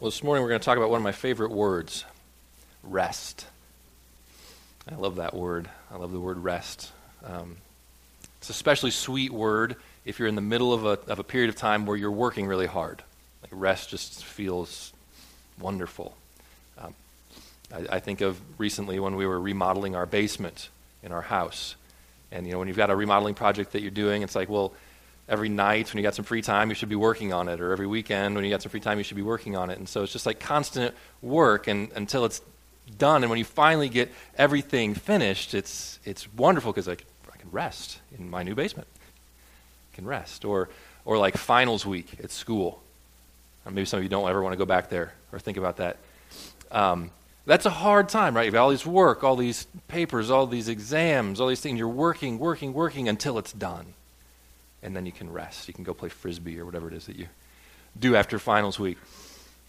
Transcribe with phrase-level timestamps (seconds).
[0.00, 2.06] Well, this morning we're going to talk about one of my favorite words
[2.82, 3.44] rest.
[4.90, 5.68] I love that word.
[5.90, 6.90] I love the word rest.
[7.22, 7.58] Um,
[8.38, 9.76] it's a especially sweet word
[10.06, 12.46] if you're in the middle of a, of a period of time where you're working
[12.46, 13.02] really hard.
[13.42, 14.94] Like rest just feels
[15.60, 16.16] wonderful.
[16.78, 16.94] Um,
[17.70, 20.70] I, I think of recently when we were remodeling our basement
[21.02, 21.74] in our house.
[22.32, 24.72] And, you know, when you've got a remodeling project that you're doing, it's like, well,
[25.30, 27.70] every night when you got some free time, you should be working on it, or
[27.70, 29.78] every weekend when you got some free time, you should be working on it.
[29.78, 30.92] And so it's just like constant
[31.22, 32.42] work and, until it's
[32.98, 33.22] done.
[33.22, 36.92] And when you finally get everything finished, it's, it's wonderful because I,
[37.32, 38.88] I can rest in my new basement.
[39.92, 40.44] I can rest.
[40.44, 40.68] Or,
[41.04, 42.82] or like finals week at school.
[43.64, 45.76] Or maybe some of you don't ever want to go back there or think about
[45.76, 45.98] that.
[46.72, 47.12] Um,
[47.46, 48.44] that's a hard time, right?
[48.44, 51.78] You've got all this work, all these papers, all these exams, all these things.
[51.78, 53.94] You're working, working, working until it's done
[54.82, 55.68] and then you can rest.
[55.68, 57.28] You can go play frisbee or whatever it is that you
[57.98, 58.98] do after finals week.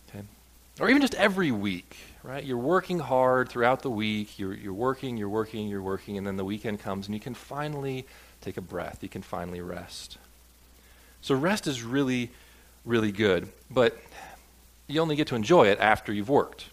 [0.10, 0.24] Okay?
[0.80, 2.44] Or even just every week, right?
[2.44, 4.40] You're working hard throughout the week.
[4.40, 7.34] You're, you're working, you're working, you're working, and then the weekend comes and you can
[7.34, 8.06] finally
[8.42, 9.00] take a breath.
[9.02, 10.18] You can finally rest.
[11.22, 12.30] So rest is really,
[12.86, 13.98] really good, but
[14.88, 16.66] you only get to enjoy it after you've worked.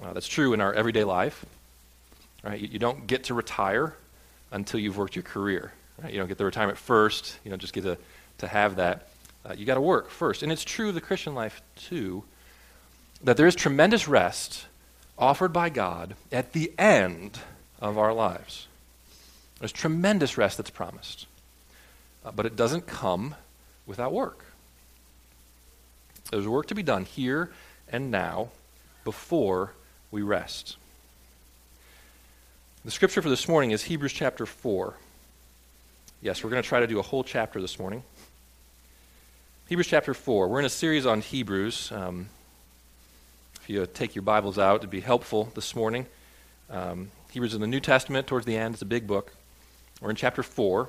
[0.00, 0.08] Right?
[0.08, 1.44] Uh, that's true in our everyday life.
[2.42, 2.60] Right?
[2.60, 3.94] You, you don't get to retire
[4.50, 5.72] until you've worked your career.
[6.02, 6.12] Right?
[6.12, 7.38] You don't get the retirement first.
[7.44, 7.98] You don't just get to,
[8.38, 9.08] to have that.
[9.44, 10.42] Uh, you got to work first.
[10.42, 12.24] And it's true of the Christian life, too,
[13.22, 14.66] that there is tremendous rest
[15.18, 17.38] offered by God at the end
[17.80, 18.66] of our lives.
[19.58, 21.26] There's tremendous rest that's promised.
[22.24, 23.34] Uh, but it doesn't come
[23.86, 24.44] without work.
[26.30, 27.50] There's work to be done here
[27.90, 28.50] and now
[29.04, 29.72] before
[30.10, 30.76] we rest.
[32.88, 34.94] The scripture for this morning is Hebrews chapter 4.
[36.22, 38.02] Yes, we're going to try to do a whole chapter this morning.
[39.68, 40.48] Hebrews chapter 4.
[40.48, 41.92] We're in a series on Hebrews.
[41.92, 42.30] Um,
[43.60, 46.06] if you take your Bibles out, it'd be helpful this morning.
[46.70, 49.34] Um, Hebrews in the New Testament, towards the end, it's a big book.
[50.00, 50.88] We're in chapter 4.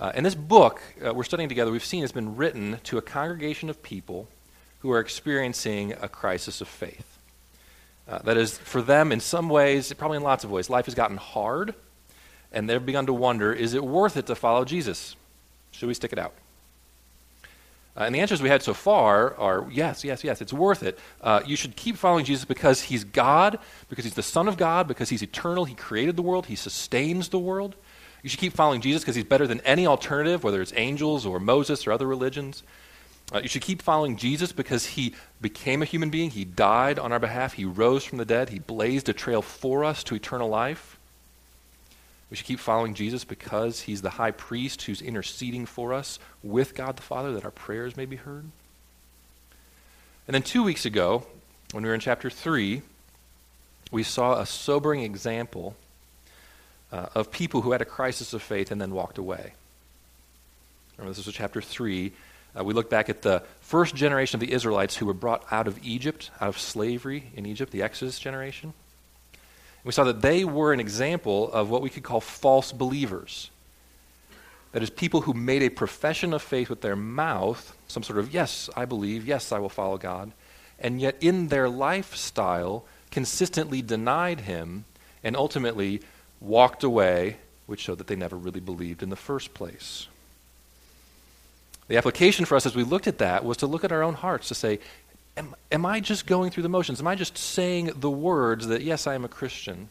[0.00, 3.02] Uh, and this book uh, we're studying together, we've seen, has been written to a
[3.02, 4.26] congregation of people
[4.80, 7.17] who are experiencing a crisis of faith.
[8.08, 10.94] Uh, that is, for them, in some ways, probably in lots of ways, life has
[10.94, 11.74] gotten hard,
[12.52, 15.14] and they've begun to wonder is it worth it to follow Jesus?
[15.72, 16.32] Should we stick it out?
[17.98, 20.98] Uh, and the answers we had so far are yes, yes, yes, it's worth it.
[21.20, 23.58] Uh, you should keep following Jesus because he's God,
[23.88, 27.28] because he's the Son of God, because he's eternal, he created the world, he sustains
[27.28, 27.74] the world.
[28.22, 31.40] You should keep following Jesus because he's better than any alternative, whether it's angels or
[31.40, 32.62] Moses or other religions.
[33.32, 36.30] Uh, you should keep following Jesus because he became a human being.
[36.30, 37.54] He died on our behalf.
[37.54, 38.48] He rose from the dead.
[38.48, 40.98] He blazed a trail for us to eternal life.
[42.30, 46.74] We should keep following Jesus because he's the high priest who's interceding for us with
[46.74, 48.44] God the Father that our prayers may be heard.
[50.26, 51.26] And then two weeks ago,
[51.72, 52.82] when we were in chapter 3,
[53.90, 55.74] we saw a sobering example
[56.92, 59.52] uh, of people who had a crisis of faith and then walked away.
[60.96, 62.12] Remember, this was chapter 3.
[62.58, 65.68] Uh, we look back at the first generation of the Israelites who were brought out
[65.68, 68.72] of Egypt, out of slavery in Egypt, the Exodus generation.
[69.84, 73.50] We saw that they were an example of what we could call false believers.
[74.72, 78.34] That is, people who made a profession of faith with their mouth, some sort of,
[78.34, 80.32] yes, I believe, yes, I will follow God,
[80.78, 84.84] and yet in their lifestyle consistently denied Him
[85.24, 86.02] and ultimately
[86.40, 90.08] walked away, which showed that they never really believed in the first place.
[91.88, 94.14] The application for us as we looked at that was to look at our own
[94.14, 94.78] hearts to say,
[95.36, 97.00] am, am I just going through the motions?
[97.00, 99.88] Am I just saying the words that, yes, I am a Christian?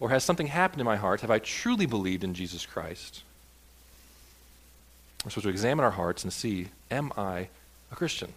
[0.00, 1.22] Or has something happened in my heart?
[1.22, 3.24] Have I truly believed in Jesus Christ?
[5.24, 7.48] We're supposed to examine our hearts and see, am I
[7.90, 8.32] a Christian?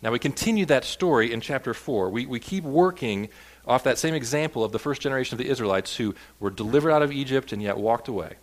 [0.00, 2.10] Now, we continue that story in chapter 4.
[2.10, 3.28] We, we keep working
[3.66, 7.02] off that same example of the first generation of the Israelites who were delivered out
[7.02, 8.36] of Egypt and yet walked away.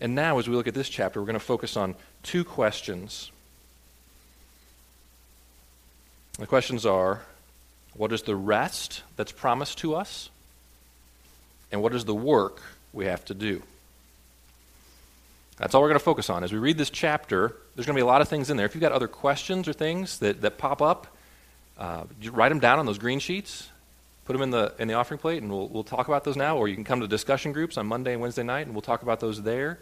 [0.00, 3.32] And now, as we look at this chapter, we're going to focus on two questions.
[6.38, 7.22] The questions are
[7.94, 10.30] what is the rest that's promised to us?
[11.72, 12.62] And what is the work
[12.92, 13.62] we have to do?
[15.56, 16.44] That's all we're going to focus on.
[16.44, 18.66] As we read this chapter, there's going to be a lot of things in there.
[18.66, 21.08] If you've got other questions or things that, that pop up,
[21.76, 23.68] uh, write them down on those green sheets,
[24.28, 26.58] put them in the, in the offering plate, and we'll, we'll talk about those now.
[26.58, 29.00] Or you can come to discussion groups on Monday and Wednesday night, and we'll talk
[29.00, 29.78] about those there.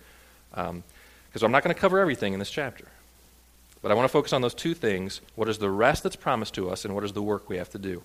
[0.51, 0.85] Because um,
[1.43, 2.87] I'm not going to cover everything in this chapter.
[3.83, 6.55] But I want to focus on those two things what is the rest that's promised
[6.55, 8.05] to us, and what is the work we have to do.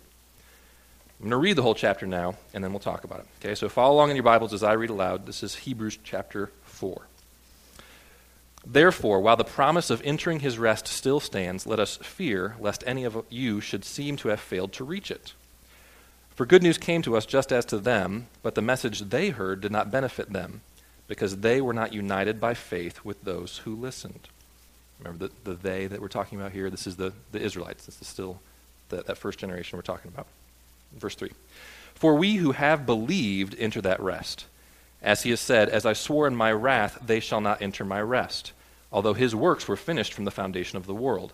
[1.19, 3.27] I'm going to read the whole chapter now, and then we'll talk about it.
[3.39, 5.27] Okay, so follow along in your Bibles as I read aloud.
[5.27, 7.03] This is Hebrews chapter 4.
[8.65, 13.03] Therefore, while the promise of entering his rest still stands, let us fear lest any
[13.03, 15.35] of you should seem to have failed to reach it.
[16.41, 19.61] For good news came to us just as to them, but the message they heard
[19.61, 20.61] did not benefit them,
[21.07, 24.27] because they were not united by faith with those who listened.
[24.97, 26.71] Remember the, the they that we're talking about here?
[26.71, 27.85] This is the, the Israelites.
[27.85, 28.39] This is still
[28.89, 30.25] the, that first generation we're talking about.
[30.97, 31.29] Verse 3
[31.93, 34.47] For we who have believed enter that rest.
[34.99, 38.01] As he has said, As I swore in my wrath, they shall not enter my
[38.01, 38.51] rest,
[38.91, 41.33] although his works were finished from the foundation of the world.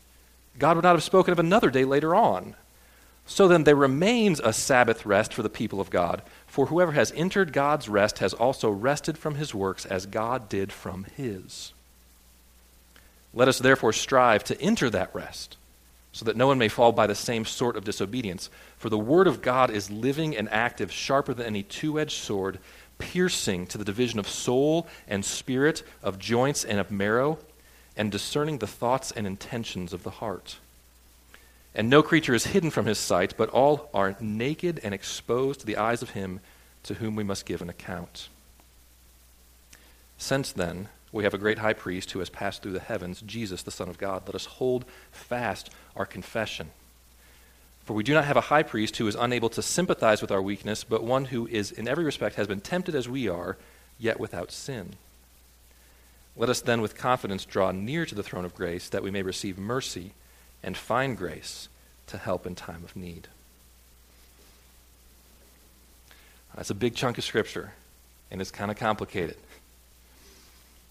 [0.61, 2.53] God would not have spoken of another day later on.
[3.25, 6.21] So then, there remains a Sabbath rest for the people of God.
[6.45, 10.71] For whoever has entered God's rest has also rested from his works as God did
[10.71, 11.73] from his.
[13.33, 15.57] Let us therefore strive to enter that rest,
[16.11, 18.51] so that no one may fall by the same sort of disobedience.
[18.77, 22.59] For the word of God is living and active, sharper than any two edged sword
[22.99, 27.39] piercing to the division of soul and spirit, of joints and of marrow,
[27.95, 30.57] and discerning the thoughts and intentions of the heart.
[31.73, 35.65] And no creature is hidden from his sight, but all are naked and exposed to
[35.65, 36.39] the eyes of him
[36.83, 38.27] to whom we must give an account.
[40.17, 43.63] Since then, we have a great high priest who has passed through the heavens, Jesus,
[43.63, 44.23] the Son of God.
[44.25, 46.69] Let us hold fast our confession.
[47.85, 50.41] For we do not have a high priest who is unable to sympathize with our
[50.41, 53.57] weakness, but one who is in every respect has been tempted as we are,
[53.99, 54.93] yet without sin.
[56.35, 59.21] Let us then with confidence draw near to the throne of grace that we may
[59.21, 60.13] receive mercy
[60.63, 61.67] and find grace
[62.07, 63.27] to help in time of need.
[66.55, 67.73] That's a big chunk of scripture,
[68.29, 69.37] and it's kind of complicated.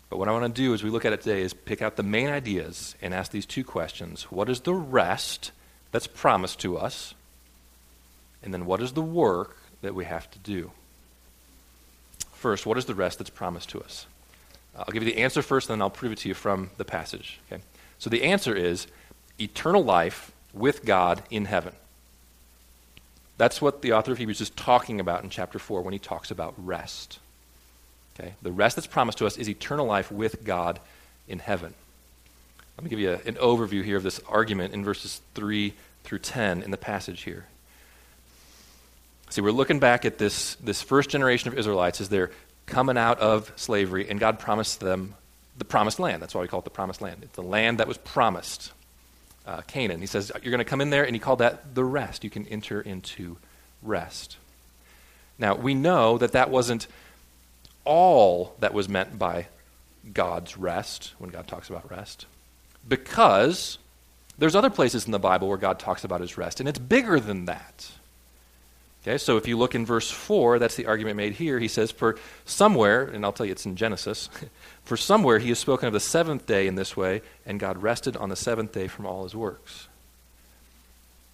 [0.09, 1.97] But what I want to do as we look at it today is pick out
[1.97, 5.53] the main ideas and ask these two questions What is the rest
[5.93, 7.15] that's promised to us?
[8.43, 10.73] And then what is the work that we have to do?
[12.33, 14.07] First, what is the rest that's promised to us?
[14.77, 16.71] Uh, I'll give you the answer first, and then I'll prove it to you from
[16.77, 17.41] the passage.
[17.51, 17.63] Okay?
[17.99, 18.87] So the answer is
[19.39, 21.75] eternal life with God in heaven.
[23.37, 26.31] That's what the author of Hebrews is talking about in chapter 4 when he talks
[26.31, 27.19] about rest.
[28.19, 28.35] Okay?
[28.43, 30.79] The rest that's promised to us is eternal life with God
[31.27, 31.75] in heaven.
[32.77, 35.75] Let me give you a, an overview here of this argument in verses 3
[36.05, 37.47] through 10 in the passage here.
[39.31, 42.31] See, we're looking back at this, this first generation of Israelites as they're
[42.71, 45.15] coming out of slavery, and God promised them
[45.59, 46.23] the promised land.
[46.23, 47.19] That's why we call it the promised land.
[47.23, 48.73] It's the land that was promised,
[49.47, 50.01] uh, Canaan.
[50.01, 52.25] He says, You're going to come in there, and he called that the rest.
[52.25, 53.37] You can enter into
[53.83, 54.39] rest.
[55.39, 56.87] Now, we know that that wasn't
[57.85, 59.47] all that was meant by
[60.13, 62.27] God's rest when God talks about rest
[62.89, 63.79] because
[64.39, 67.21] there's other places in the Bible where God talks about his rest, and it's bigger
[67.21, 67.91] than that.
[69.03, 71.59] Okay, so if you look in verse 4, that's the argument made here.
[71.59, 74.29] He says, For somewhere, and I'll tell you it's in Genesis,
[74.85, 78.17] for somewhere he has spoken of the seventh day in this way, and God rested
[78.17, 79.89] on the seventh day from all his works.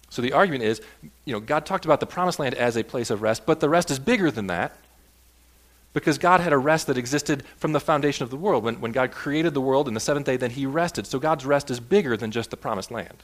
[0.09, 0.81] So the argument is,
[1.25, 3.67] you know, God talked about the promised land as a place of rest, but the
[3.67, 4.77] rest is bigger than that
[5.93, 8.63] because God had a rest that existed from the foundation of the world.
[8.63, 11.07] When, when God created the world in the seventh day, then he rested.
[11.07, 13.23] So God's rest is bigger than just the promised land.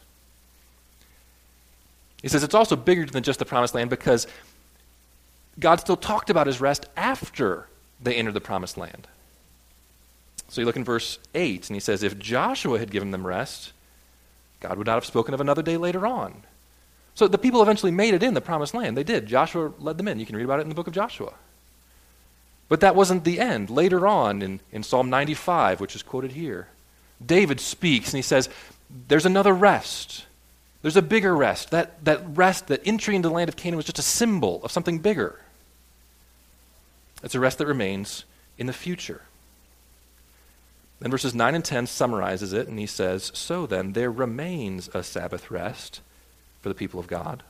[2.24, 4.25] He says it's also bigger than just the promised land because
[5.60, 7.68] God still talked about his rest after
[8.01, 9.08] they entered the promised land.
[10.48, 13.74] So you look in verse 8, and he says, If Joshua had given them rest,
[14.62, 16.44] God would not have spoken of another day later on.
[17.13, 18.98] So the people eventually made it in the promised land.
[18.98, 19.27] They did.
[19.27, 20.20] Joshua led them in.
[20.20, 21.34] You can read about it in the book of Joshua.
[22.70, 23.70] But that wasn't the end.
[23.70, 26.70] Later on in, in Psalm 95, which is quoted here,
[27.24, 28.50] David speaks and he says,
[29.10, 30.25] There's another rest.
[30.84, 31.72] There's a bigger rest.
[31.72, 34.72] That, that rest, that entry into the land of Canaan was just a symbol of
[34.72, 35.40] something bigger.
[37.24, 38.25] It's a rest that remains
[38.58, 39.22] in the future.
[41.00, 45.04] Then verses 9 and 10 summarizes it, and he says, So then, there remains a
[45.04, 46.02] Sabbath rest
[46.62, 47.44] for the people of God.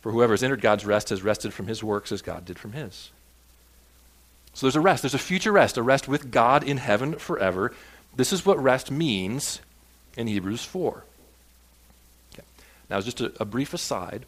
[0.00, 2.72] For whoever has entered God's rest has rested from his works as God did from
[2.72, 3.10] his.
[4.54, 5.02] So there's a rest.
[5.02, 7.72] There's a future rest, a rest with God in heaven forever.
[8.14, 9.60] This is what rest means
[10.16, 11.04] in Hebrews 4.
[12.88, 14.26] Now, just a, a brief aside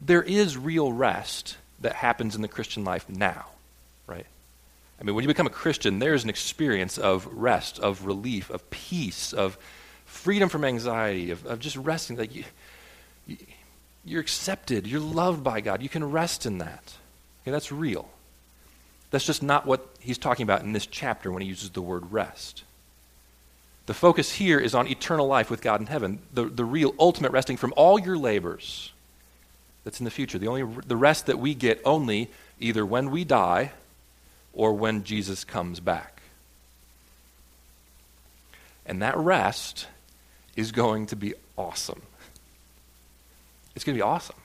[0.00, 3.46] there is real rest that happens in the Christian life now,
[4.06, 4.26] right?
[5.00, 8.68] I mean, when you become a Christian, there's an experience of rest, of relief, of
[8.70, 9.58] peace, of
[10.04, 12.16] freedom from anxiety, of, of just resting.
[12.16, 12.44] Like you,
[13.26, 13.36] you,
[14.04, 15.82] you're accepted, you're loved by God.
[15.82, 16.94] You can rest in that.
[17.42, 18.08] Okay, that's real.
[19.10, 22.12] That's just not what he's talking about in this chapter when he uses the word
[22.12, 22.64] rest.
[23.90, 27.32] The focus here is on eternal life with God in heaven, the, the real ultimate
[27.32, 28.92] resting from all your labors
[29.82, 30.38] that's in the future.
[30.38, 32.30] The, only, the rest that we get only
[32.60, 33.72] either when we die
[34.52, 36.22] or when Jesus comes back.
[38.86, 39.88] And that rest
[40.54, 42.02] is going to be awesome.
[43.74, 44.36] It's going to be awesome.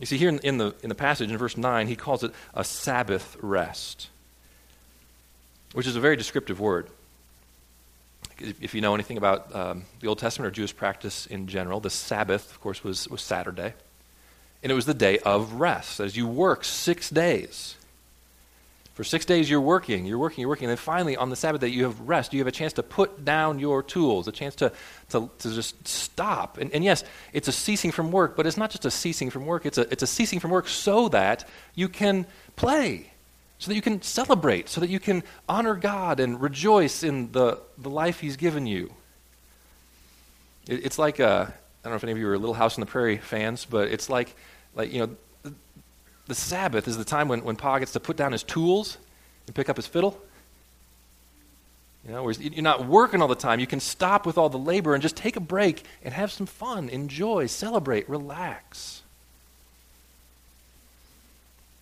[0.00, 2.32] You see, here in, in, the, in the passage in verse 9, he calls it
[2.54, 4.08] a Sabbath rest,
[5.74, 6.88] which is a very descriptive word.
[8.38, 11.90] If you know anything about um, the Old Testament or Jewish practice in general, the
[11.90, 13.74] Sabbath, of course, was, was Saturday.
[14.62, 16.00] And it was the day of rest.
[16.00, 17.76] As you work six days,
[18.96, 20.64] for six days you're working, you're working, you're working.
[20.64, 22.32] And then finally, on the Sabbath day, you have rest.
[22.32, 24.72] You have a chance to put down your tools, a chance to,
[25.10, 26.56] to, to just stop.
[26.56, 29.44] And, and yes, it's a ceasing from work, but it's not just a ceasing from
[29.44, 32.24] work, it's a, it's a ceasing from work so that you can
[32.56, 33.10] play,
[33.58, 37.60] so that you can celebrate, so that you can honor God and rejoice in the,
[37.78, 38.92] the life He's given you.
[40.68, 42.80] It, it's like, uh, I don't know if any of you are Little House on
[42.80, 44.34] the Prairie fans, but it's like,
[44.74, 45.52] like you know,
[46.26, 48.98] the Sabbath is the time when, when Pa gets to put down his tools
[49.46, 50.20] and pick up his fiddle.
[52.04, 53.58] You know, you're not working all the time.
[53.58, 56.46] You can stop with all the labor and just take a break and have some
[56.46, 59.02] fun, enjoy, celebrate, relax.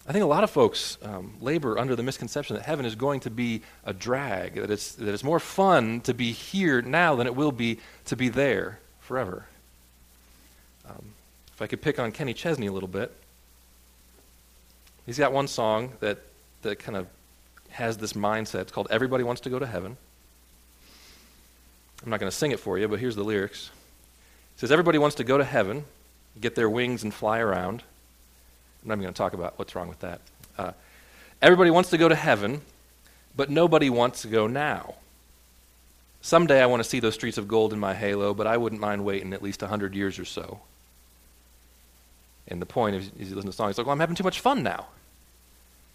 [0.06, 3.20] I think a lot of folks um, labor under the misconception that heaven is going
[3.20, 7.26] to be a drag, that it's, that it's more fun to be here now than
[7.26, 9.46] it will be to be there forever.
[10.88, 11.14] Um,
[11.54, 13.12] if I could pick on Kenny Chesney a little bit,
[15.06, 16.18] He's got one song that,
[16.62, 17.06] that kind of
[17.70, 18.62] has this mindset.
[18.62, 19.96] It's called Everybody Wants to Go to Heaven.
[22.02, 23.70] I'm not going to sing it for you, but here's the lyrics.
[24.56, 25.84] It says, Everybody wants to go to heaven,
[26.40, 27.82] get their wings and fly around.
[28.84, 30.20] I'm not even going to talk about what's wrong with that.
[30.58, 30.72] Uh,
[31.40, 32.60] everybody wants to go to heaven,
[33.34, 34.94] but nobody wants to go now.
[36.20, 38.80] Someday I want to see those streets of gold in my halo, but I wouldn't
[38.80, 40.60] mind waiting at least 100 years or so.
[42.46, 44.24] And the point is, you listen to the song, he's like, well, I'm having too
[44.24, 44.86] much fun now.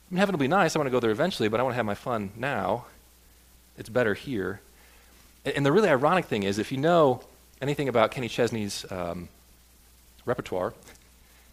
[0.09, 0.75] I mean, heaven will be nice.
[0.75, 2.85] I want to go there eventually, but I want to have my fun now.
[3.77, 4.61] It's better here.
[5.45, 7.21] And, and the really ironic thing is, if you know
[7.61, 9.29] anything about Kenny Chesney's um,
[10.25, 10.73] repertoire,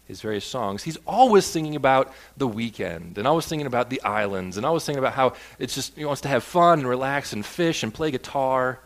[0.07, 4.57] his various songs, he's always singing about the weekend and always singing about the islands
[4.57, 7.45] and always singing about how it's just he wants to have fun and relax and
[7.45, 8.79] fish and play guitar.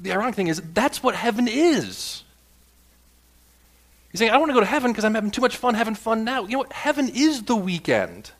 [0.00, 2.24] The ironic thing is that's what heaven is.
[4.10, 5.74] He's saying, I don't want to go to heaven because I'm having too much fun
[5.74, 6.44] having fun now.
[6.44, 6.72] You know what?
[6.72, 8.30] Heaven is the weekend.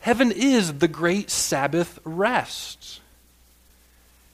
[0.00, 3.00] Heaven is the great Sabbath rest.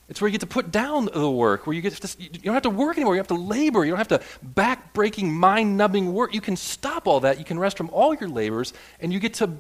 [0.09, 2.53] It's where you get to put down the work, where you get to, you don't
[2.53, 3.15] have to work anymore.
[3.15, 3.85] You have to labor.
[3.85, 6.35] You don't have to back-breaking, mind-numbing work.
[6.35, 7.39] You can stop all that.
[7.39, 9.53] You can rest from all your labors, and you get to,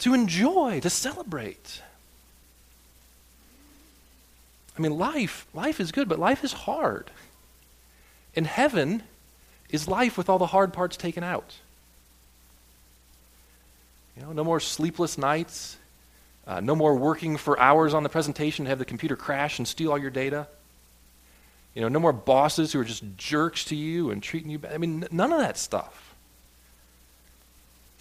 [0.00, 1.80] to enjoy, to celebrate.
[4.76, 7.10] I mean, life, life is good, but life is hard.
[8.34, 9.02] In heaven
[9.70, 11.54] is life with all the hard parts taken out.
[14.16, 15.76] You know, no more sleepless nights,
[16.46, 19.68] uh, no more working for hours on the presentation to have the computer crash and
[19.68, 20.46] steal all your data.
[21.74, 24.72] You know, no more bosses who are just jerks to you and treating you bad.
[24.72, 26.14] I mean, n- none of that stuff.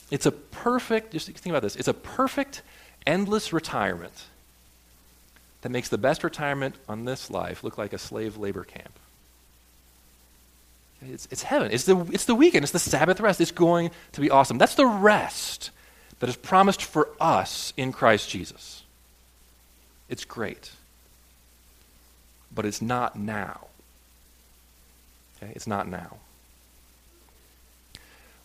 [0.10, 2.63] It's a perfect, just think about this, it's a perfect,
[3.05, 4.25] endless retirement
[5.62, 8.98] that makes the best retirement on this life look like a slave labor camp.
[11.01, 11.72] It's, it's heaven.
[11.72, 12.63] It's the, it's the weekend.
[12.63, 13.39] It's the Sabbath rest.
[13.39, 14.58] It's going to be awesome.
[14.58, 15.72] That's the rest
[16.19, 18.83] that is promised for us in Christ Jesus.
[20.09, 20.71] It's great.
[22.53, 23.67] But it's not now.
[25.38, 25.51] Okay?
[25.55, 26.17] It's not now.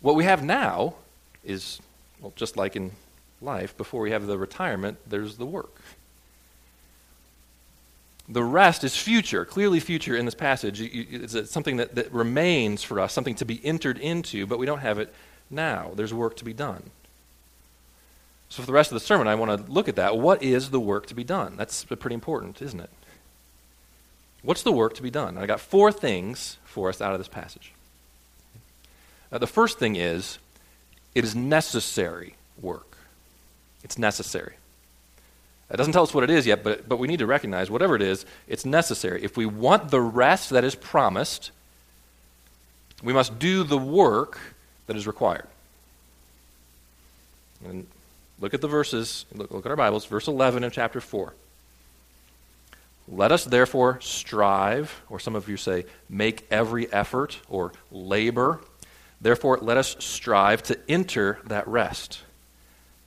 [0.01, 0.95] What we have now
[1.43, 1.81] is,
[2.21, 2.93] well, just like in
[3.41, 5.81] life, before we have the retirement, there's the work.
[8.29, 10.81] The rest is future, clearly future in this passage.
[10.81, 14.79] It's something that, that remains for us, something to be entered into, but we don't
[14.79, 15.13] have it
[15.51, 15.93] now.
[15.95, 16.91] There's work to be done.
[18.49, 20.17] So, for the rest of the sermon, I want to look at that.
[20.19, 21.57] What is the work to be done?
[21.57, 22.91] That's pretty important, isn't it?
[24.43, 25.39] What's the work to be done?
[25.39, 27.73] I got four things for us out of this passage.
[29.33, 30.39] Now, the first thing is
[31.15, 32.99] it is necessary work.
[33.83, 34.55] It's necessary.
[35.71, 37.97] It doesn't tell us what it is yet, but, but we need to recognize whatever
[37.97, 39.25] it is, it's necessary.
[39.25, 41.51] If we want the rest that is promised,
[43.03, 44.39] we must do the work
[44.87, 45.47] that is required.
[47.65, 47.87] And
[48.41, 51.33] look at the verses, look, look at our Bibles, verse 11 of chapter 4.
[53.07, 58.61] Let us therefore strive, or some of you say, make every effort or labor.
[59.21, 62.23] Therefore, let us strive to enter that rest,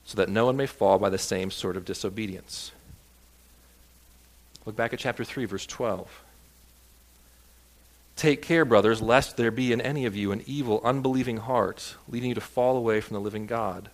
[0.05, 2.72] so that no one may fall by the same sort of disobedience.
[4.65, 6.24] Look back at chapter 3, verse 12.
[8.15, 12.29] Take care, brothers, lest there be in any of you an evil, unbelieving heart, leading
[12.29, 13.89] you to fall away from the living God.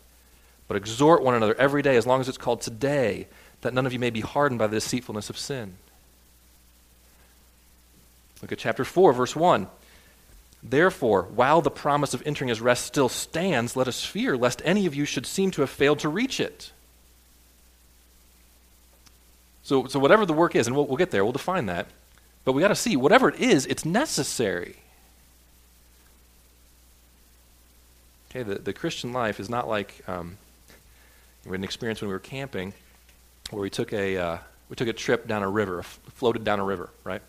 [0.67, 3.27] But exhort one another every day, as long as it's called today,
[3.62, 5.75] that none of you may be hardened by the deceitfulness of sin.
[8.41, 9.67] Look at chapter 4, verse 1.
[10.62, 14.86] Therefore, while the promise of entering his rest still stands, let us fear lest any
[14.86, 16.72] of you should seem to have failed to reach it.
[19.63, 21.88] So, so whatever the work is, and we'll, we'll get there, we'll define that.
[22.46, 24.77] But we got to see, whatever it is, it's necessary.
[28.29, 30.38] Okay, the, the Christian life is not like um,
[31.45, 32.73] we had an experience when we were camping
[33.50, 34.38] where we took a, uh,
[34.69, 37.21] we took a trip down a river, floated down a river, right?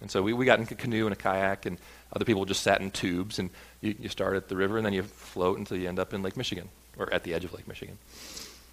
[0.00, 1.78] And so we, we got in a canoe and a kayak, and
[2.12, 3.50] other people just sat in tubes, and
[3.80, 6.22] you, you start at the river, and then you float until you end up in
[6.22, 7.98] Lake Michigan, or at the edge of Lake Michigan.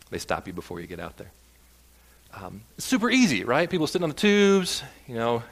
[0.10, 1.32] They stop you before you get out there.
[2.34, 3.70] Um, super easy, right?
[3.70, 5.44] People sitting on the tubes, you know,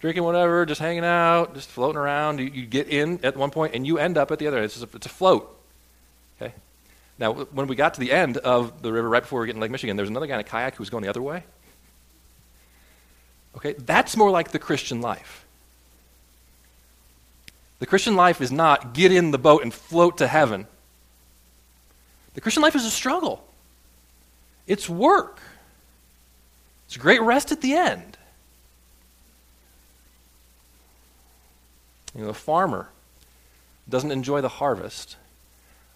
[0.00, 2.38] drinking whatever, just hanging out, just floating around.
[2.38, 4.62] You, you get in at one point and you end up at the other.
[4.62, 5.58] It's, a, it's a float.
[6.40, 6.54] Okay?
[7.18, 9.60] Now, when we got to the end of the river, right before we get in
[9.60, 11.42] Lake Michigan, there's another guy in a kayak who was going the other way.
[13.56, 13.72] Okay?
[13.72, 15.44] That's more like the Christian life.
[17.80, 20.66] The Christian life is not get in the boat and float to heaven.
[22.34, 23.44] The Christian life is a struggle.
[24.66, 25.40] It's work.
[26.86, 28.16] It's great rest at the end.
[32.14, 32.88] You know, a farmer
[33.88, 35.16] doesn't enjoy the harvest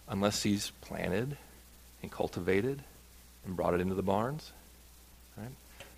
[0.07, 1.37] unless he's planted
[2.01, 2.81] and cultivated
[3.45, 4.51] and brought it into the barns.
[5.37, 5.51] Right?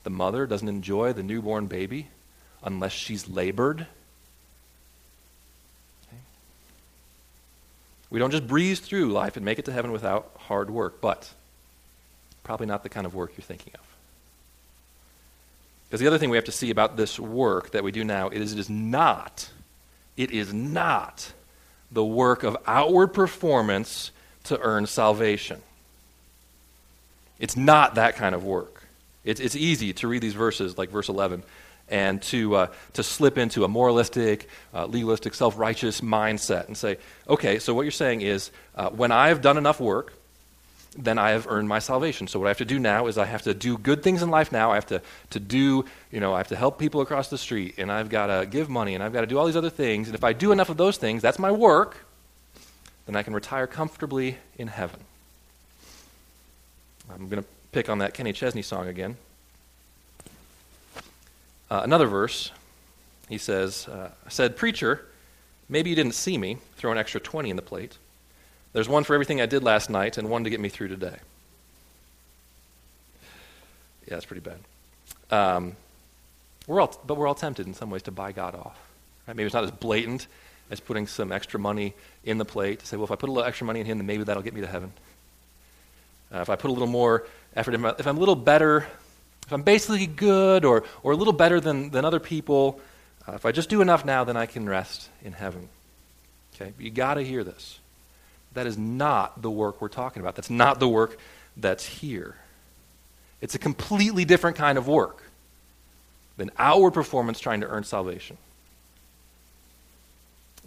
[0.03, 2.07] The mother doesn't enjoy the newborn baby
[2.63, 3.81] unless she's labored.
[6.07, 6.21] Okay?
[8.09, 11.31] We don't just breeze through life and make it to heaven without hard work, but
[12.43, 13.81] probably not the kind of work you're thinking of.
[15.87, 18.29] Because the other thing we have to see about this work that we do now
[18.29, 19.49] is it is not,
[20.17, 21.31] it is not
[21.91, 24.11] the work of outward performance
[24.45, 25.61] to earn salvation.
[27.39, 28.83] It's not that kind of work.
[29.23, 31.43] It's, it's easy to read these verses, like verse 11,
[31.89, 36.97] and to, uh, to slip into a moralistic, uh, legalistic, self righteous mindset and say,
[37.27, 40.13] okay, so what you're saying is uh, when I've done enough work,
[40.97, 42.27] then I have earned my salvation.
[42.27, 44.29] So what I have to do now is I have to do good things in
[44.29, 44.71] life now.
[44.71, 47.75] I have to, to do, you know, I have to help people across the street,
[47.77, 50.07] and I've got to give money, and I've got to do all these other things.
[50.07, 51.97] And if I do enough of those things, that's my work,
[53.05, 55.01] then I can retire comfortably in heaven.
[57.13, 59.17] I'm going to pick on that Kenny Chesney song again.
[61.69, 62.51] Uh, another verse,
[63.27, 65.05] he says, uh, said, Preacher,
[65.67, 67.97] maybe you didn't see me throw an extra 20 in the plate.
[68.75, 71.15] There's one for everything I did last night and one to get me through today.
[74.05, 74.59] Yeah, that's pretty bad.
[75.31, 75.77] Um,
[76.67, 78.77] we're all, but we're all tempted in some ways to buy God off.
[79.25, 79.37] Right?
[79.37, 80.27] Maybe it's not as blatant
[80.69, 81.93] as putting some extra money
[82.25, 83.97] in the plate to say, well, if I put a little extra money in Him,
[83.97, 84.91] then maybe that'll get me to heaven.
[86.33, 88.85] Uh, if I put a little more effort in, if I'm a little better,
[89.45, 92.81] if I'm basically good or, or a little better than, than other people,
[93.25, 95.69] uh, if I just do enough now, then I can rest in heaven.
[96.53, 97.79] Okay, you got to hear this.
[98.55, 100.35] That is not the work we're talking about.
[100.35, 101.17] That's not the work
[101.55, 102.35] that's here.
[103.41, 105.23] It's a completely different kind of work
[106.37, 108.37] than outward performance trying to earn salvation.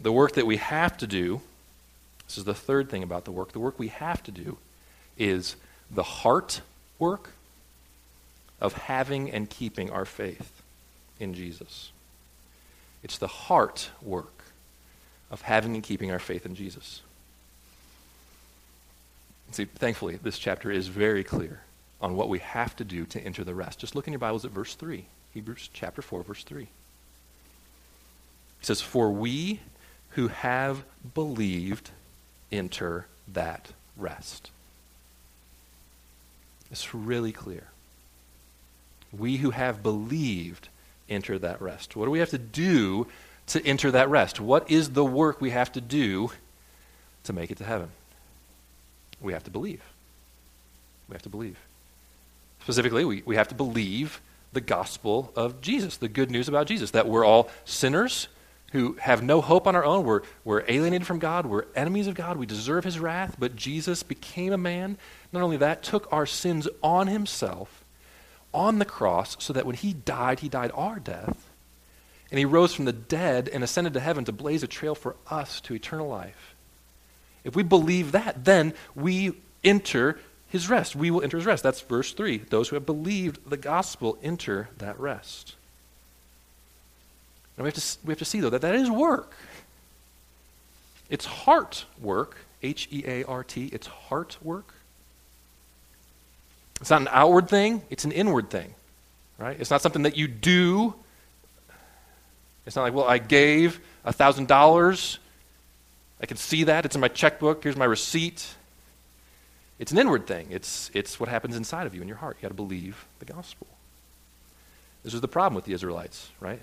[0.01, 1.41] The work that we have to do,
[2.27, 4.59] this is the third thing about the work, the work we have to do
[5.17, 5.57] is
[5.91, 6.61] the heart
[6.99, 7.31] work
[8.61, 10.63] of having and keeping our faith
[11.19, 11.91] in Jesus.
[13.03, 14.45] It's the heart work
[15.31, 17.03] of having and keeping our faith in Jesus.
[19.51, 21.63] See, thankfully, this chapter is very clear
[22.01, 23.79] on what we have to do to enter the rest.
[23.79, 25.05] Just look in your Bibles at verse 3.
[25.35, 26.63] Hebrews chapter 4, verse 3.
[26.63, 26.69] It
[28.61, 29.61] says, For we
[30.11, 30.85] who have
[31.15, 31.91] believed
[32.53, 34.51] enter that rest.
[36.71, 37.65] It's really clear.
[39.17, 40.69] We who have believed
[41.09, 41.97] enter that rest.
[41.97, 43.07] What do we have to do
[43.49, 44.41] to enter that rest?
[44.41, 46.31] What is the work we have to do
[47.25, 47.91] to make it to heaven?
[49.21, 49.83] We have to believe.
[51.09, 51.59] We have to believe.
[52.63, 54.21] Specifically, we, we have to believe
[54.53, 58.29] the gospel of Jesus, the good news about Jesus, that we're all sinners
[58.73, 60.05] who have no hope on our own.
[60.05, 61.47] We're, we're alienated from God.
[61.47, 62.37] We're enemies of God.
[62.37, 63.37] We deserve his wrath.
[63.39, 64.99] But Jesus became a man.
[65.33, 67.85] Not only that, took our sins on himself
[68.53, 71.49] on the cross so that when he died, he died our death.
[72.31, 75.17] And he rose from the dead and ascended to heaven to blaze a trail for
[75.31, 76.55] us to eternal life.
[77.49, 79.33] If we believe that, then we
[79.65, 80.95] enter his rest.
[80.95, 81.63] We will enter his rest.
[81.63, 82.39] That's verse 3.
[82.51, 85.55] Those who have believed the gospel enter that rest.
[87.57, 89.33] Now we have to, we have to see, though, that that is work.
[91.09, 93.71] It's heart work, H E A R T.
[93.73, 94.75] It's heart work.
[96.83, 98.75] It's not an outward thing, it's an inward thing,
[99.39, 99.59] right?
[99.59, 100.95] It's not something that you do.
[102.67, 105.19] It's not like, well, I gave $1,000.
[106.21, 106.85] I can see that.
[106.85, 107.63] It's in my checkbook.
[107.63, 108.55] Here's my receipt.
[109.79, 110.49] It's an inward thing.
[110.51, 112.37] It's, it's what happens inside of you in your heart.
[112.39, 113.69] You got to believe the gospel.
[115.05, 116.61] This was the problem with the Israelites, right?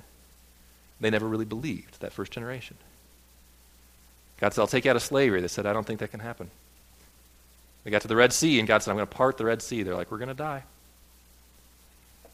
[1.00, 2.78] They never really believed, that first generation.
[4.40, 5.40] God said, I'll take you out of slavery.
[5.42, 6.50] They said, I don't think that can happen.
[7.84, 9.62] They got to the Red Sea, and God said, I'm going to part the Red
[9.62, 9.84] Sea.
[9.84, 10.64] They're like, we're going to die.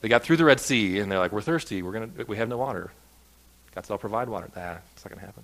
[0.02, 1.84] They got through the Red Sea, and they're like, we're thirsty.
[1.84, 2.92] We're gonna, we have no water.
[3.76, 4.50] God said, I'll provide water.
[4.56, 5.44] Nah, it's not going to happen.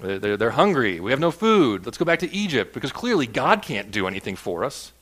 [0.00, 0.98] They're, they're, hungry.
[1.00, 1.84] We have no food.
[1.84, 4.92] Let's go back to Egypt, because clearly God can't do anything for us.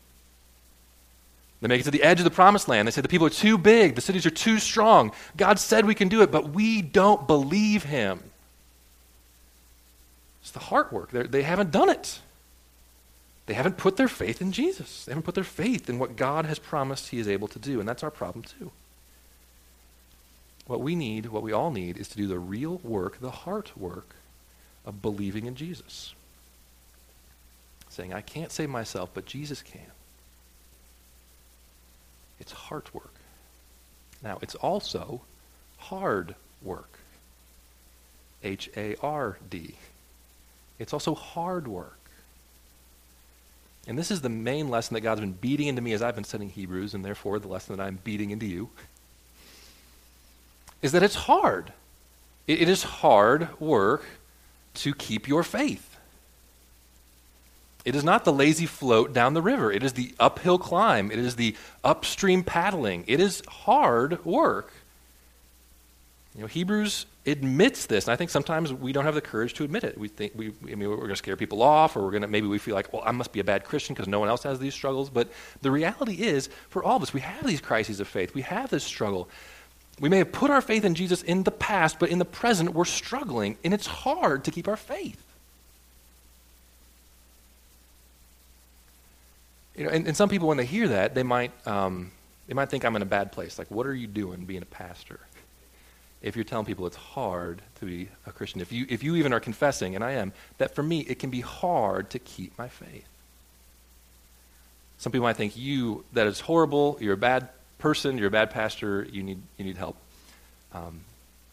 [1.60, 2.86] They make it to the edge of the promised land.
[2.86, 5.12] They say the people are too big, the cities are too strong.
[5.36, 8.20] God said we can do it, but we don't believe him.
[10.40, 11.10] It's the heart work.
[11.10, 12.20] They're, they have not done it.
[13.46, 15.04] They haven't put their faith in Jesus.
[15.04, 17.80] They haven't put their faith in what God has promised He is able to do.
[17.80, 18.70] And that's our problem, too.
[20.66, 23.72] What we need, what we all need, is to do the real work, the heart
[23.76, 24.14] work
[24.88, 26.14] of believing in Jesus.
[27.90, 29.92] Saying, I can't save myself, but Jesus can.
[32.40, 33.12] It's heart work.
[34.22, 35.20] Now, it's also
[35.76, 36.98] hard work.
[38.42, 39.74] H A R D.
[40.78, 41.98] It's also hard work.
[43.86, 46.24] And this is the main lesson that God's been beating into me as I've been
[46.24, 48.70] studying Hebrews, and therefore the lesson that I'm beating into you,
[50.80, 51.72] is that it's hard.
[52.46, 54.04] it, it is hard work
[54.82, 55.96] to keep your faith.
[57.84, 59.72] It is not the lazy float down the river.
[59.72, 61.10] It is the uphill climb.
[61.10, 63.04] It is the upstream paddling.
[63.06, 64.72] It is hard work.
[66.34, 69.64] You know, Hebrews admits this, and I think sometimes we don't have the courage to
[69.64, 69.98] admit it.
[69.98, 72.28] We think we, I mean, we're going to scare people off, or we're going to
[72.28, 74.42] maybe we feel like, well, I must be a bad Christian because no one else
[74.42, 75.10] has these struggles.
[75.10, 75.30] But
[75.62, 78.34] the reality is, for all of us, we have these crises of faith.
[78.34, 79.28] We have this struggle.
[80.00, 82.72] We may have put our faith in Jesus in the past, but in the present,
[82.72, 85.22] we're struggling, and it's hard to keep our faith.
[89.76, 92.10] You know, and, and some people, when they hear that, they might um,
[92.46, 93.58] they might think I'm in a bad place.
[93.58, 95.20] Like, what are you doing being a pastor?
[96.20, 99.32] if you're telling people it's hard to be a Christian, if you, if you even
[99.32, 102.68] are confessing, and I am, that for me it can be hard to keep my
[102.68, 103.06] faith.
[104.98, 108.50] Some people might think you that is horrible, you're a bad person, you're a bad
[108.50, 109.96] pastor, you need, you need help.
[110.72, 111.00] Um,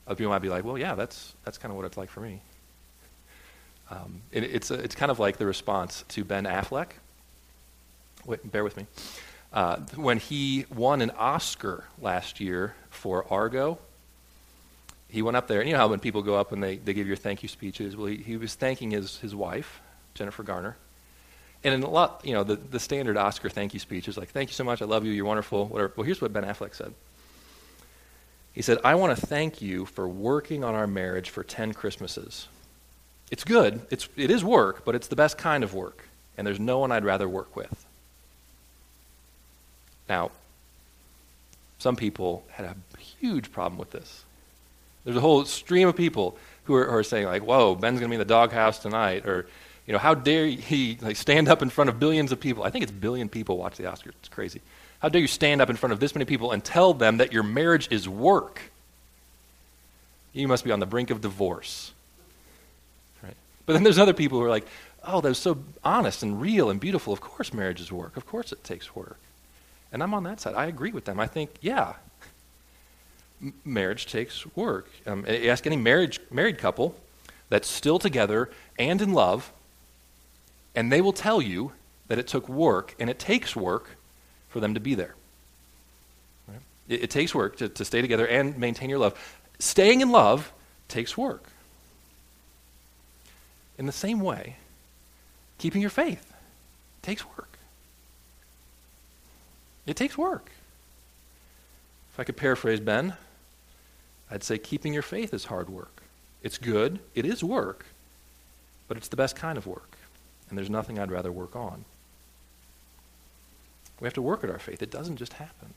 [0.07, 2.19] other people might be like, well, yeah, that's, that's kind of what it's like for
[2.19, 2.41] me.
[3.89, 6.89] Um, it, it's, a, it's kind of like the response to Ben Affleck.
[8.25, 8.87] Wait, bear with me.
[9.53, 13.77] Uh, when he won an Oscar last year for Argo,
[15.07, 15.59] he went up there.
[15.59, 17.49] And you know how when people go up and they, they give your thank you
[17.49, 17.95] speeches?
[17.95, 19.79] Well, he, he was thanking his, his wife,
[20.13, 20.75] Jennifer Garner.
[21.65, 24.29] And in a lot, you know, the, the standard Oscar thank you speech is like,
[24.29, 25.91] thank you so much, I love you, you're wonderful, whatever.
[25.95, 26.93] Well, here's what Ben Affleck said.
[28.53, 32.47] He said, I want to thank you for working on our marriage for 10 Christmases.
[33.31, 36.59] It's good, it's, it is work, but it's the best kind of work, and there's
[36.59, 37.83] no one I'd rather work with.
[40.07, 40.29] Now,
[41.79, 44.23] some people had a huge problem with this.
[45.03, 48.11] There's a whole stream of people who are, who are saying, like, whoa, Ben's going
[48.11, 49.25] to be in the doghouse tonight.
[49.25, 49.47] Or,
[49.87, 52.63] you know, how dare he like, stand up in front of billions of people?
[52.63, 54.13] I think it's billion people watch the Oscars.
[54.19, 54.61] It's crazy.
[54.99, 57.31] How dare you stand up in front of this many people and tell them that
[57.31, 58.61] your marriage is work?
[60.33, 61.91] You must be on the brink of divorce.
[63.23, 63.35] Right?
[63.65, 64.65] But then there's other people who are like,
[65.03, 67.13] oh, that was so honest and real and beautiful.
[67.13, 68.17] Of course marriage is work.
[68.17, 69.19] Of course it takes work.
[69.91, 70.55] And I'm on that side.
[70.55, 71.19] I agree with them.
[71.19, 71.93] I think, yeah,
[73.63, 74.89] marriage takes work.
[75.05, 76.95] Um, ask any marriage, married couple
[77.49, 79.53] that's still together and in love,
[80.75, 81.71] and they will tell you
[82.07, 83.97] that it took work, and it takes work
[84.49, 85.15] for them to be there.
[86.47, 86.59] Right?
[86.87, 89.19] It, it, takes work to, to stay together and maintain your love.
[89.59, 90.51] Staying in love
[90.87, 91.45] takes work.
[93.77, 94.57] In the same way,
[95.57, 96.33] keeping your faith
[97.01, 97.57] takes work.
[99.85, 100.51] It takes work.
[102.13, 103.13] If I could paraphrase Ben,
[104.31, 106.01] I'd say keeping your faith is hard work.
[106.41, 107.85] It's good, it is work,
[108.87, 109.97] but it's the best kind of work.
[110.49, 111.85] And there's nothing I'd rather work on.
[113.99, 114.81] We have to work at our faith.
[114.81, 115.73] It doesn't just happen.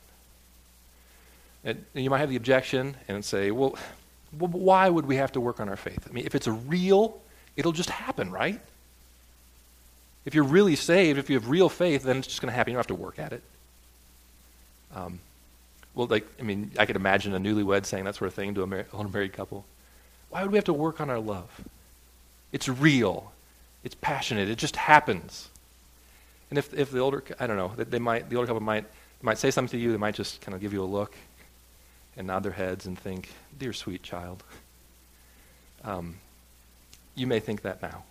[1.63, 3.77] And, you might have the objection and say, well,
[4.37, 6.07] why would we have to work on our faith?
[6.09, 7.19] I mean, if it's real,
[7.55, 8.59] it'll just happen, right?
[10.25, 12.71] If you're really saved, if you have real faith, then it's just going to happen.
[12.71, 13.41] You don't have to work at it.
[14.95, 15.19] Um,
[15.95, 18.63] well, like, I mean, I could imagine a newlywed saying that sort of thing to
[18.63, 19.65] a, mar- a married couple.
[20.29, 21.49] Why would we have to work on our love?
[22.51, 23.31] It's real.
[23.83, 24.49] It's passionate.
[24.49, 25.49] It just happens.
[26.49, 28.85] And if, if the older, I don't know, they might, the older couple might,
[29.21, 31.15] might say something to you, they might just kind of give you a look
[32.17, 34.43] and nod their heads and think, dear sweet child.
[35.83, 36.17] Um,
[37.15, 38.03] you may think that now.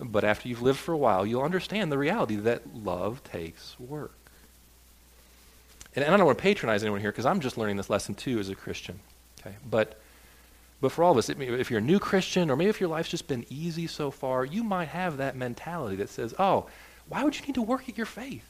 [0.00, 4.14] But after you've lived for a while, you'll understand the reality that love takes work.
[5.96, 8.14] And, and I don't want to patronize anyone here because I'm just learning this lesson
[8.14, 9.00] too as a Christian.
[9.40, 9.56] Okay?
[9.68, 10.00] But,
[10.80, 13.08] but for all of us, if you're a new Christian or maybe if your life's
[13.08, 16.66] just been easy so far, you might have that mentality that says, oh,
[17.08, 18.44] why would you need to work at your faith?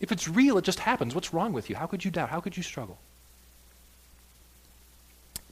[0.00, 1.14] If it's real, it just happens.
[1.14, 1.76] What's wrong with you?
[1.76, 2.28] How could you doubt?
[2.28, 2.98] How could you struggle?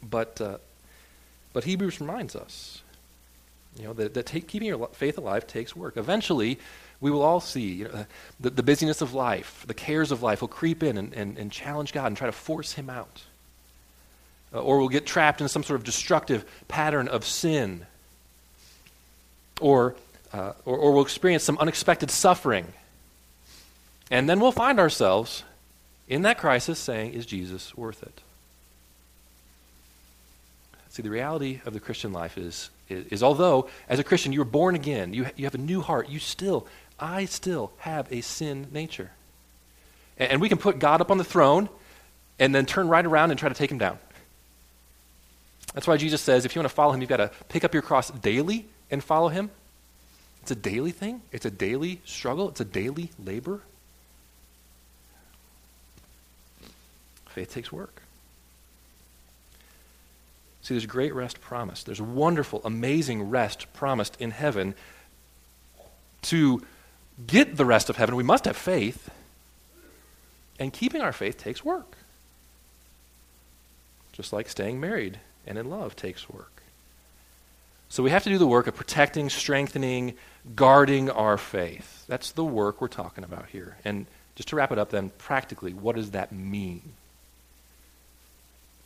[0.03, 0.59] But, uh,
[1.53, 2.83] but Hebrews reminds us,
[3.79, 5.97] you know, that, that take, keeping your faith alive takes work.
[5.97, 6.59] Eventually,
[7.01, 8.07] we will all see you know,
[8.39, 11.51] the, the busyness of life, the cares of life will creep in and, and, and
[11.51, 13.23] challenge God and try to force him out.
[14.57, 17.85] Uh, or we'll get trapped in some sort of destructive pattern of sin.
[19.61, 19.97] Or,
[20.33, 22.73] uh, or, or we'll experience some unexpected suffering.
[24.11, 25.45] And then we'll find ourselves
[26.09, 28.23] in that crisis saying, Is Jesus worth it?
[30.89, 34.39] See, the reality of the Christian life is, is, is, although, as a Christian, you
[34.39, 36.67] were born again, you, you have a new heart, you still,
[36.99, 39.11] I still have a sin nature.
[40.17, 41.69] And, and we can put God up on the throne
[42.39, 43.99] and then turn right around and try to take him down.
[45.77, 47.75] That's why Jesus says if you want to follow him, you've got to pick up
[47.75, 49.51] your cross daily and follow him.
[50.41, 53.61] It's a daily thing, it's a daily struggle, it's a daily labor.
[57.27, 58.01] Faith takes work.
[60.63, 61.85] See, there's great rest promised.
[61.85, 64.75] There's wonderful, amazing rest promised in heaven.
[66.23, 66.63] To
[67.27, 69.11] get the rest of heaven, we must have faith.
[70.59, 71.99] And keeping our faith takes work.
[74.13, 76.63] Just like staying married and in love takes work.
[77.89, 80.15] So we have to do the work of protecting, strengthening,
[80.55, 82.05] guarding our faith.
[82.09, 83.77] That's the work we're talking about here.
[83.85, 86.83] And just to wrap it up, then, practically, what does that mean?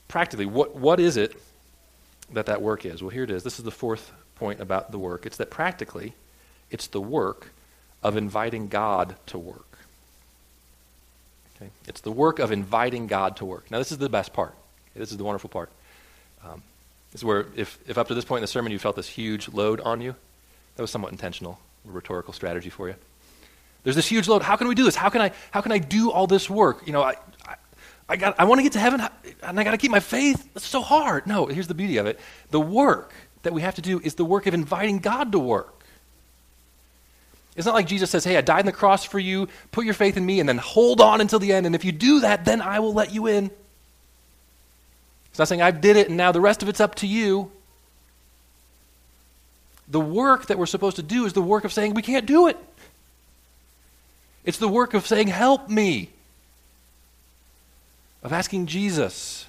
[0.07, 1.41] Practically, what, what is it
[2.33, 3.03] that that work is?
[3.03, 3.43] Well, here it is.
[3.43, 5.27] This is the fourth point about the work.
[5.27, 6.15] It's that practically,
[6.71, 7.49] it's the work
[8.03, 9.79] of inviting God to work.
[11.57, 11.71] Okay?
[11.87, 13.71] It's the work of inviting God to work.
[13.71, 14.55] Now, this is the best part.
[14.95, 15.71] This is the wonderful part.
[16.45, 16.63] Um,
[17.13, 19.09] this is where, if, if up to this point in the sermon you felt this
[19.09, 20.15] huge load on you,
[20.77, 22.95] that was somewhat intentional, a rhetorical strategy for you.
[23.83, 24.43] There's this huge load.
[24.43, 24.95] How can we do this?
[24.95, 26.87] How can I, how can I do all this work?
[26.87, 27.17] You know, I,
[28.09, 29.03] I, got, I want to get to heaven
[29.43, 30.49] and I got to keep my faith.
[30.55, 31.27] It's so hard.
[31.27, 32.21] No, here's the beauty of it.
[32.51, 35.75] The work that we have to do is the work of inviting God to work.
[37.57, 39.95] It's not like Jesus says, Hey, I died on the cross for you, put your
[39.95, 41.67] faith in me, and then hold on until the end.
[41.67, 43.51] And if you do that, then I will let you in.
[45.31, 47.51] It's not saying I did it and now the rest of it's up to you.
[49.89, 52.47] The work that we're supposed to do is the work of saying we can't do
[52.47, 52.57] it.
[54.45, 56.11] It's the work of saying, Help me
[58.23, 59.47] of asking Jesus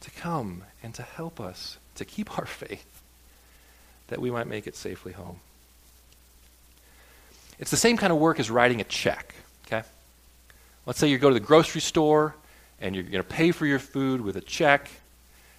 [0.00, 2.86] to come and to help us to keep our faith
[4.08, 5.40] that we might make it safely home.
[7.58, 9.34] It's the same kind of work as writing a check,
[9.66, 9.86] okay?
[10.86, 12.34] Let's say you go to the grocery store
[12.80, 14.90] and you're going to pay for your food with a check,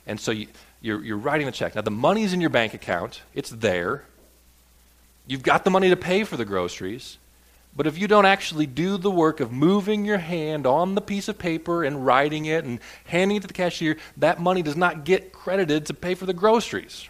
[0.07, 0.47] and so you,
[0.81, 1.75] you're, you're writing the check.
[1.75, 4.03] Now, the money's in your bank account, it's there.
[5.27, 7.17] You've got the money to pay for the groceries,
[7.75, 11.27] but if you don't actually do the work of moving your hand on the piece
[11.27, 15.05] of paper and writing it and handing it to the cashier, that money does not
[15.05, 17.07] get credited to pay for the groceries.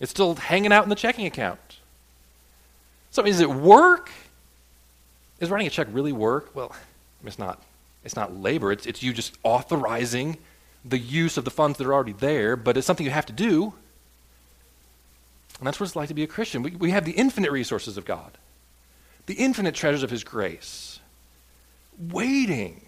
[0.00, 1.78] It's still hanging out in the checking account.
[3.10, 4.10] So, is it work?
[5.40, 6.54] Is writing a check really work?
[6.54, 6.74] Well,
[7.24, 7.62] it's not.
[8.04, 8.70] It's not labor.
[8.70, 10.36] It's, it's you just authorizing
[10.88, 13.32] the use of the funds that are already there, but it's something you have to
[13.32, 13.74] do.
[15.58, 16.62] And that's what it's like to be a Christian.
[16.62, 18.38] We, we have the infinite resources of God
[19.26, 21.00] the infinite treasures of His grace,
[21.98, 22.80] waiting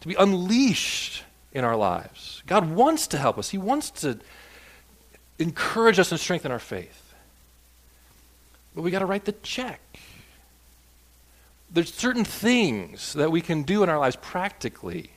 [0.00, 2.42] to be unleashed in our lives.
[2.46, 4.18] God wants to help us, He wants to
[5.38, 7.14] encourage us and strengthen our faith.
[8.74, 9.80] But we got to write the check.
[11.70, 15.10] There's certain things that we can do in our lives practically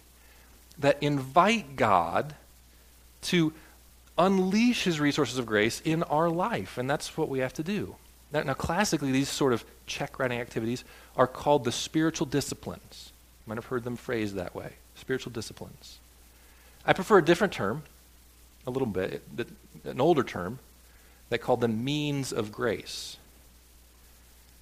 [0.79, 2.35] that invite God
[3.23, 3.53] to
[4.17, 6.77] unleash his resources of grace in our life.
[6.77, 7.95] And that's what we have to do.
[8.31, 10.83] Now, now, classically, these sort of check writing activities
[11.15, 13.11] are called the spiritual disciplines.
[13.45, 15.99] You might have heard them phrased that way spiritual disciplines.
[16.85, 17.83] I prefer a different term,
[18.65, 19.21] a little bit,
[19.83, 20.59] an older term,
[21.29, 23.17] that called them means of grace.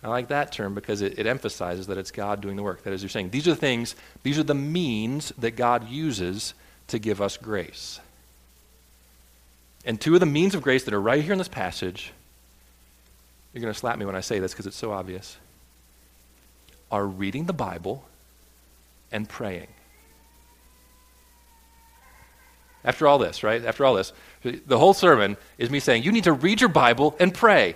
[0.05, 2.83] I like that term because it, it, emphasizes that it's God doing the work.
[2.83, 6.53] That is, you're saying these are the things, these are the means that God uses
[6.89, 7.99] to give us grace.
[9.83, 12.13] And two of the means of grace that are right here in this passage,
[13.51, 15.37] you're going to slap me when I say this because it's so obvious,
[16.91, 18.05] are reading the Bible
[19.11, 19.69] and praying.
[22.83, 23.65] After all this, right?
[23.65, 24.13] After all this,
[24.43, 27.73] the whole sermon is me saying, you need to read your Bible and pray.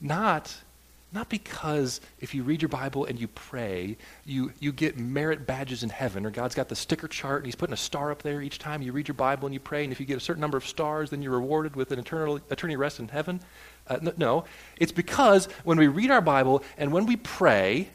[0.00, 0.56] Not,
[1.12, 5.82] not because if you read your Bible and you pray, you, you get merit badges
[5.82, 8.40] in heaven, or God's got the sticker chart and He's putting a star up there
[8.40, 10.40] each time you read your Bible and you pray, and if you get a certain
[10.40, 13.40] number of stars, then you're rewarded with an eternal, eternity rest in heaven.
[13.86, 14.44] Uh, no, no,
[14.76, 17.88] it's because when we read our Bible and when we pray,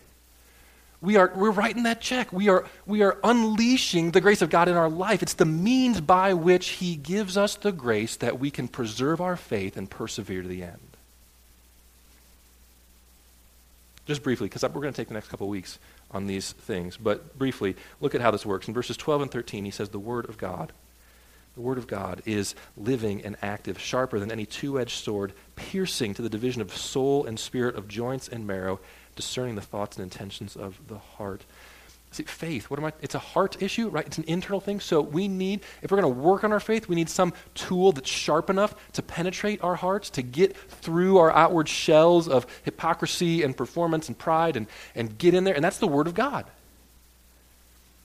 [1.02, 2.34] we are we're writing that check.
[2.34, 5.22] We are we are unleashing the grace of God in our life.
[5.22, 9.38] It's the means by which He gives us the grace that we can preserve our
[9.38, 10.95] faith and persevere to the end.
[14.06, 15.80] Just briefly, because we're going to take the next couple weeks
[16.12, 18.68] on these things, but briefly, look at how this works.
[18.68, 20.74] In verses 12 and 13, he says, The Word of God.
[21.56, 26.14] The Word of God is living and active, sharper than any two edged sword, piercing
[26.14, 28.80] to the division of soul and spirit, of joints and marrow,
[29.16, 31.46] discerning the thoughts and intentions of the heart.
[32.16, 32.94] See, faith, what am I?
[33.02, 34.06] It's a heart issue, right?
[34.06, 34.80] It's an internal thing.
[34.80, 37.92] So we need, if we're going to work on our faith, we need some tool
[37.92, 43.44] that's sharp enough to penetrate our hearts, to get through our outward shells of hypocrisy
[43.44, 45.56] and performance and pride and, and get in there.
[45.56, 46.46] And that's the Word of God.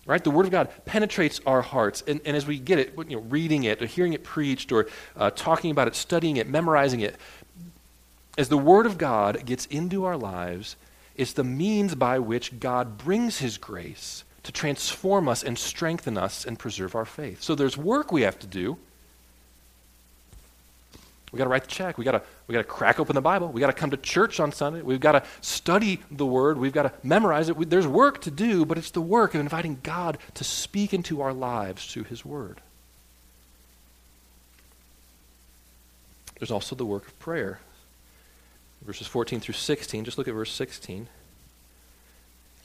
[0.07, 0.25] Right?
[0.25, 2.03] The Word of God penetrates our hearts.
[2.05, 4.89] And, and as we get it, you know, reading it, or hearing it preached, or
[5.17, 7.15] uh, talking about it, studying it, memorizing it,
[8.37, 10.75] as the Word of God gets into our lives,
[11.21, 16.47] is the means by which God brings His grace to transform us and strengthen us
[16.47, 17.43] and preserve our faith.
[17.43, 18.79] So there's work we have to do.
[21.31, 21.99] We got to write the check.
[21.99, 23.49] We got to we got to crack open the Bible.
[23.49, 24.81] We got to come to church on Sunday.
[24.81, 26.57] We've got to study the Word.
[26.57, 27.57] We've got to memorize it.
[27.57, 31.21] We, there's work to do, but it's the work of inviting God to speak into
[31.21, 32.63] our lives through His Word.
[36.39, 37.61] There's also the work of prayer
[38.83, 40.05] verses 14 through 16.
[40.05, 41.03] Just look at verse 16.
[41.03, 41.09] It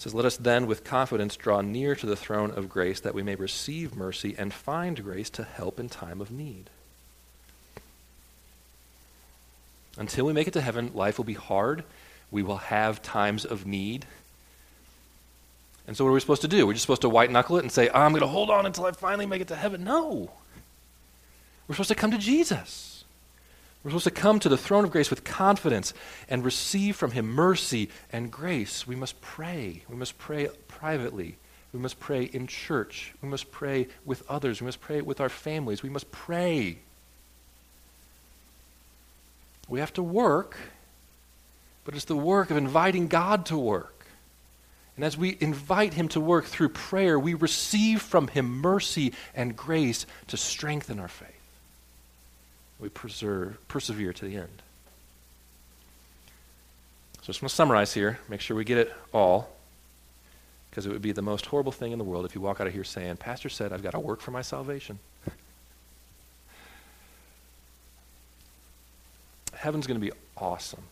[0.02, 3.24] says, Let us then with confidence draw near to the throne of grace that we
[3.24, 6.70] may receive mercy and find grace to help in time of need.
[9.98, 11.84] Until we make it to heaven, life will be hard.
[12.30, 14.06] We will have times of need.
[15.88, 16.66] And so, what are we supposed to do?
[16.66, 18.86] We're just supposed to white knuckle it and say, I'm going to hold on until
[18.86, 19.84] I finally make it to heaven.
[19.84, 20.32] No.
[21.68, 22.95] We're supposed to come to Jesus.
[23.86, 25.94] We're supposed to come to the throne of grace with confidence
[26.28, 28.88] and receive from Him mercy and grace.
[28.88, 29.84] We must pray.
[29.88, 31.38] We must pray privately.
[31.72, 33.14] We must pray in church.
[33.22, 34.60] We must pray with others.
[34.60, 35.84] We must pray with our families.
[35.84, 36.80] We must pray.
[39.70, 40.58] We have to work,
[41.84, 44.08] but it's the work of inviting God to work.
[44.96, 49.56] And as we invite Him to work through prayer, we receive from Him mercy and
[49.56, 51.36] grace to strengthen our faith
[52.80, 54.62] we preserve, persevere to the end.
[57.18, 59.50] So I just want to summarize here, make sure we get it all,
[60.70, 62.68] because it would be the most horrible thing in the world if you walk out
[62.68, 65.00] of here saying, Pastor said I've got to work for my salvation.
[69.54, 70.84] Heaven's going to be awesome.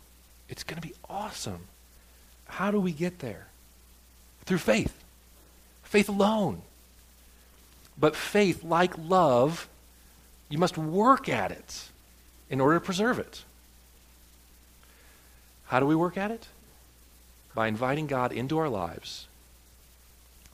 [0.50, 1.68] It's going to be awesome.
[2.46, 3.48] How do we get there?
[4.46, 5.04] Through faith.
[5.84, 6.62] Faith alone.
[8.00, 9.68] But faith, like love,
[10.50, 11.90] you must work at it
[12.50, 13.44] in order to preserve it.
[15.66, 16.48] How do we work at it?
[17.56, 19.28] By inviting God into our lives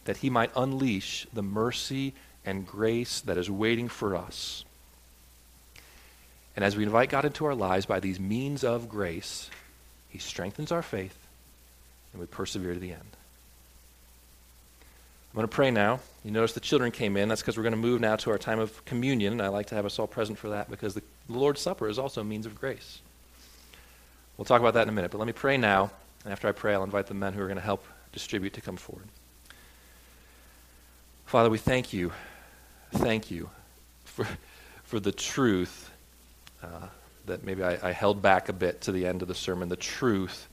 [0.05, 2.13] that He might unleash the mercy
[2.45, 4.63] and grace that is waiting for us.
[6.55, 9.49] And as we invite God into our lives by these means of grace,
[10.09, 11.17] He strengthens our faith
[12.11, 13.17] and we persevere to the end.
[15.31, 15.99] I'm going to pray now.
[16.23, 17.29] You notice the children came in.
[17.29, 19.67] That's because we're going to move now to our time of communion, and I like
[19.67, 22.47] to have us all present for that because the Lord's Supper is also a means
[22.47, 22.99] of grace.
[24.35, 25.91] We'll talk about that in a minute, but let me pray now,
[26.23, 28.61] and after I pray, I'll invite the men who are going to help distribute to
[28.61, 29.05] come forward.
[31.27, 32.11] Father, we thank you,
[32.91, 33.51] thank you
[34.05, 34.27] for,
[34.83, 35.91] for the truth
[36.63, 36.87] uh,
[37.27, 39.75] that maybe I, I held back a bit to the end of the sermon, the
[39.75, 40.47] truth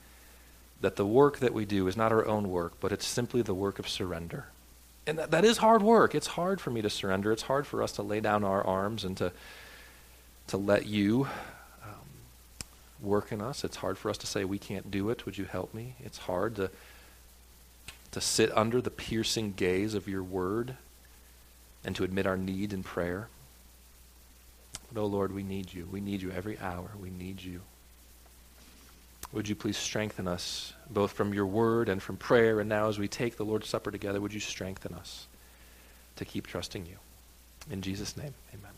[0.81, 3.55] that the work that we do is not our own work, but it's simply the
[3.55, 4.45] work of surrender
[5.07, 6.13] and that, that is hard work.
[6.13, 7.31] It's hard for me to surrender.
[7.31, 9.31] It's hard for us to lay down our arms and to,
[10.47, 11.27] to let you
[11.83, 11.89] um,
[13.01, 13.63] work in us.
[13.63, 15.25] It's hard for us to say, We can't do it.
[15.25, 15.95] Would you help me?
[15.99, 16.69] It's hard to,
[18.11, 20.75] to sit under the piercing gaze of your word
[21.85, 23.29] and to admit our need in prayer.
[24.91, 25.87] But, oh Lord, we need you.
[25.89, 26.91] We need you every hour.
[26.99, 27.61] We need you.
[29.33, 32.97] Would you please strengthen us, both from your word and from prayer, and now as
[32.97, 35.27] we take the Lord's Supper together, would you strengthen us
[36.15, 36.97] to keep trusting you?
[37.69, 38.76] In Jesus' name, amen.